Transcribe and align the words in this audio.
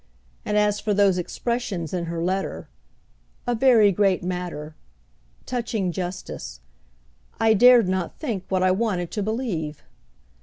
And 0.45 0.57
as 0.57 0.79
for 0.79 0.95
those 0.95 1.19
expressions 1.19 1.93
in 1.93 2.05
her 2.05 2.23
letter, 2.23 2.67
"a 3.45 3.53
very 3.53 3.91
great 3.91 4.23
matter," 4.23 4.73
"touching 5.45 5.91
justice," 5.91 6.59
I 7.39 7.53
dared 7.53 7.87
not 7.87 8.17
think 8.17 8.43
what 8.49 8.63
I 8.63 8.71
wanted 8.71 9.11
to 9.11 9.21
believe. 9.21 9.83